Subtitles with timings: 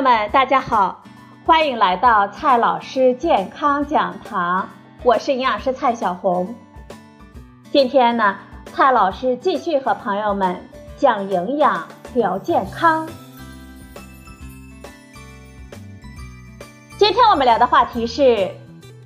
[0.00, 1.02] 友们，大家好，
[1.44, 4.66] 欢迎来到蔡老师健康讲堂，
[5.02, 6.54] 我是营养师蔡小红。
[7.70, 8.34] 今天呢，
[8.72, 10.58] 蔡老师继续和朋友们
[10.96, 13.06] 讲营养、聊健康。
[16.96, 18.50] 今天我们聊的话题是：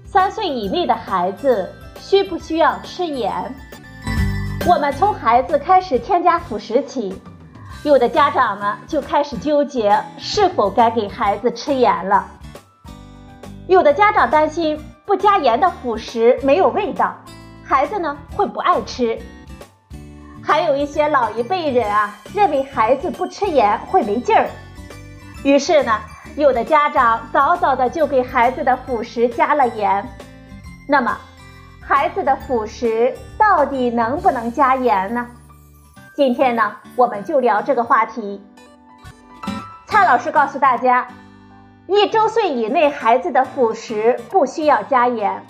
[0.04, 1.68] 三岁以内的孩子
[1.98, 3.52] 需不需要吃盐？
[4.64, 7.20] 我们从孩子开始添加辅食起。
[7.84, 12.26] 有的家长呢就开始纠结是否该给孩子吃盐了。
[13.68, 17.14] 有的家长担心不加盐的辅食没有味道，
[17.62, 19.18] 孩子呢会不爱吃。
[20.42, 24.48] 还有一些老一辈人啊认为孩子不吃盐会没劲儿，
[25.42, 26.00] 于是呢
[26.36, 30.02] 有的家长早早的就给孩子的辅食加了盐。
[30.88, 31.14] 那么，
[31.82, 35.26] 孩子的辅食到底能不能加盐呢？
[36.14, 38.40] 今天呢，我们就聊这个话题。
[39.84, 41.08] 蔡老师告诉大家，
[41.88, 45.44] 一周岁以内孩子的辅食不需要加盐。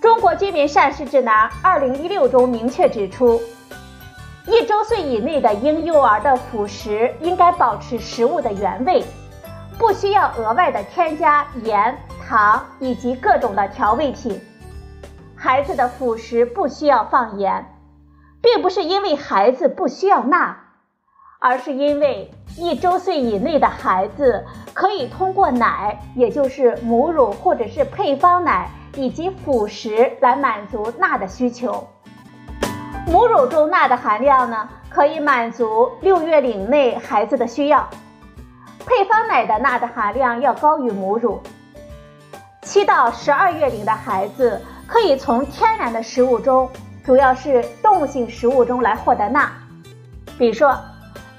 [0.00, 3.40] 中国居民膳食指南二零一六中明确指出，
[4.44, 9.04] 一周岁以内的婴幼儿的辅食应该保持食物的原味，
[9.78, 14.40] 不需要额外的添加盐、糖以及各种的调味品。
[15.36, 17.64] 孩子的辅食不需要放盐。
[18.40, 20.56] 并不是因为孩子不需要钠，
[21.40, 31.88] 而是因为一周岁以内的孩子可以通过奶，也就是母乳或者是配方奶以及辅食来满足钠的需求。
[33.08, 37.88] 母乳中钠的含量呢，可以满足六月龄内孩子的需要。
[38.86, 41.40] 配方奶的钠的含量要高于母乳。
[42.62, 46.70] 七到十二月龄的孩子可以从天然的食物中。
[47.04, 47.64] 主要是
[47.98, 49.50] 动物性食物中来获得钠，
[50.38, 50.78] 比如说，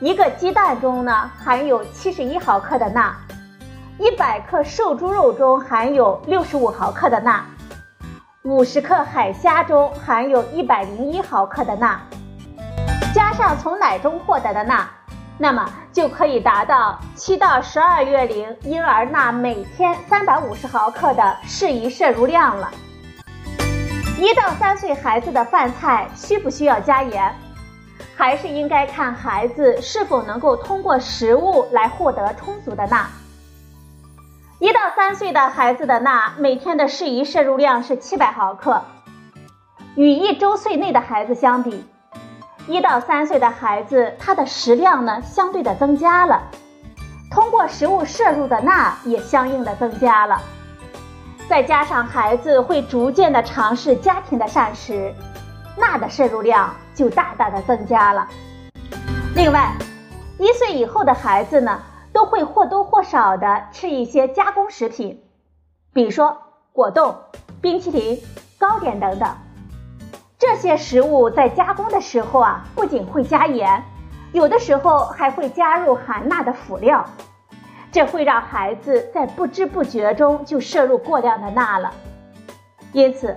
[0.01, 3.15] 一个鸡蛋中呢含有七十一毫克的钠，
[3.97, 7.45] 一百克瘦猪肉中含有六十五毫克的钠，
[8.43, 11.97] 五十克海虾中含有一百零一毫克的钠，
[13.15, 14.85] 加上从奶中获得的钠，
[15.37, 22.69] 那么就可以达到七到十二月龄婴儿钠每天三百五十毫克的适宜摄入量了。
[24.19, 27.33] 一到三岁孩子的饭菜需不需要加盐，
[28.17, 33.07] 还是应该看孩子是否能够通过食物来获得充足的钠。
[34.59, 38.83] 一到三岁的孩子的钠每天的适宜摄入量是七百毫克，
[39.95, 41.85] 与一周岁内的孩子相比，
[42.67, 46.43] 一到三岁的孩子他的食量呢相对的增加了，
[47.31, 50.41] 通过食物摄入的钠也相应的增加了。
[51.49, 55.11] 再加上孩子会逐渐的尝试家庭的膳食，
[55.75, 58.27] 钠的摄入量就大大的增加了。
[59.35, 59.73] 另外，
[60.37, 61.79] 一岁以后的孩子呢，
[62.13, 65.23] 都会或多或少的吃一些加工食品，
[65.91, 66.37] 比如说
[66.71, 67.15] 果冻、
[67.59, 68.21] 冰淇淋、
[68.59, 69.27] 糕点等等。
[70.37, 73.83] 这些食物在加工的时候啊，不仅会加盐，
[74.33, 77.03] 有的时候还会加入含钠的辅料。
[77.91, 81.91] 这会让孩子在不知不觉中就摄入过量的钠了，
[82.91, 83.33] 因此，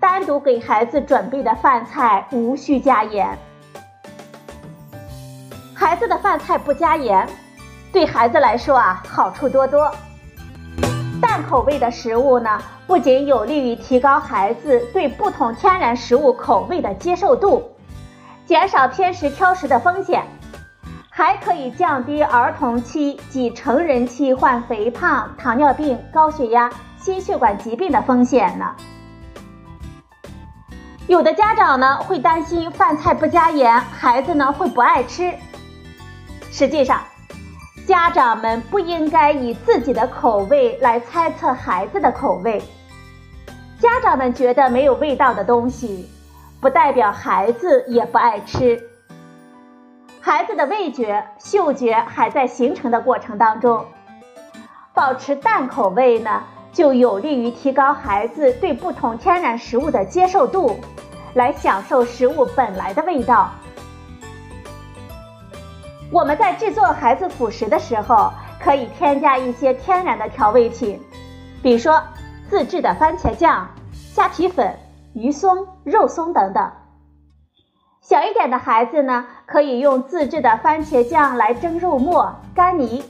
[0.00, 3.38] 单独给孩子准备的饭菜无需加盐。
[5.72, 7.28] 孩子的饭菜不加盐，
[7.92, 9.88] 对孩子来说啊好处多多。
[11.22, 17.70] 淡口味的食物呢，不仅有利于提高孩子对不同天然食物口味的接受度，
[18.46, 20.24] 减少偏食挑食的风险。
[21.18, 28.76] 还可以降低儿童期及成人期患肥胖、糖尿病、高血压、心血管疾病的风险呢。
[31.06, 35.32] 有的家长呢会担心饭菜不加盐，孩子呢会不爱吃。
[36.50, 37.00] 实际上，
[37.86, 42.62] 家长们不应该以自己的口味来猜测孩子的口味。
[43.80, 46.10] 家长们觉得没有味道的东西，
[46.60, 48.78] 不代表孩子也不爱吃。
[50.26, 53.84] 孩子的味觉、嗅觉还在形成的过程当中，
[54.92, 56.42] 保持淡口味呢，
[56.72, 60.80] 就有利于提高孩子对不同天然食物的接受度，
[61.34, 63.52] 来享受食物本来的味道。
[66.10, 71.00] 我们在制作孩子辅食的时候，可以添加一些天然的调味品，
[71.62, 72.02] 比如说
[72.50, 74.76] 自制的番茄酱、虾皮粉、
[75.12, 76.68] 鱼松、肉松等等。
[78.08, 83.02] 小一点的孩子呢，可以用自制的番茄酱来蒸肉末、干泥，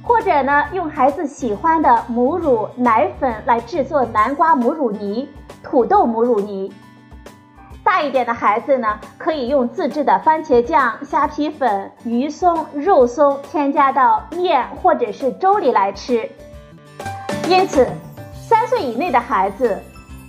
[0.00, 5.28] 或者呢，用孩子喜欢的母乳、奶粉来制作南瓜母乳泥、
[5.64, 6.72] 土豆母乳泥。
[7.82, 16.30] 大一点的孩子呢，可以用自制的番茄酱、虾皮粉、鱼松、肉松添加到面或者是粥里来吃。
[17.48, 17.88] 因此，
[18.32, 19.82] 三岁以内的孩子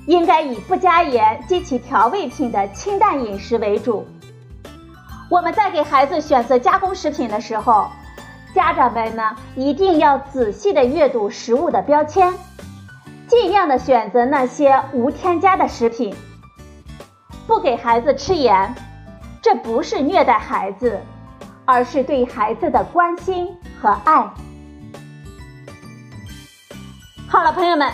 [0.10, 4.08] 应该以不加盐及其调味品的清淡饮食为主。
[5.30, 7.88] 我们在给孩子选择加工食品的时候，
[8.56, 12.34] 家长们呢一定要仔细的阅读食物的标签，
[13.28, 16.16] 尽量的选择那些无添加的食品。
[17.46, 18.74] 不给孩子吃盐，
[19.44, 21.00] 这不是虐待孩子，
[21.66, 23.48] 而是对孩子的关心
[23.80, 24.28] 和爱。
[27.28, 27.94] 好了，朋友们，